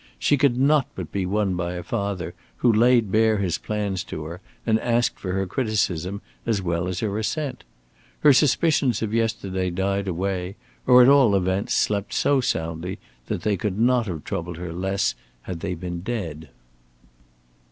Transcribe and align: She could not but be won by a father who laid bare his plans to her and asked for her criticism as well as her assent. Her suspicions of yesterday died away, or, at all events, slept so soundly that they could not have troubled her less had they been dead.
She 0.17 0.35
could 0.35 0.57
not 0.57 0.87
but 0.95 1.11
be 1.11 1.27
won 1.27 1.53
by 1.55 1.73
a 1.73 1.83
father 1.83 2.33
who 2.57 2.73
laid 2.73 3.11
bare 3.11 3.37
his 3.37 3.59
plans 3.59 4.03
to 4.05 4.23
her 4.23 4.41
and 4.65 4.79
asked 4.79 5.19
for 5.19 5.33
her 5.33 5.45
criticism 5.45 6.23
as 6.43 6.59
well 6.59 6.87
as 6.87 7.01
her 7.01 7.19
assent. 7.19 7.63
Her 8.21 8.33
suspicions 8.33 9.03
of 9.03 9.13
yesterday 9.13 9.69
died 9.69 10.07
away, 10.07 10.55
or, 10.87 11.03
at 11.03 11.07
all 11.07 11.35
events, 11.35 11.75
slept 11.75 12.15
so 12.15 12.41
soundly 12.41 12.97
that 13.27 13.43
they 13.43 13.55
could 13.55 13.77
not 13.77 14.07
have 14.07 14.23
troubled 14.23 14.57
her 14.57 14.73
less 14.73 15.13
had 15.43 15.59
they 15.59 15.75
been 15.75 15.99
dead. 16.01 16.49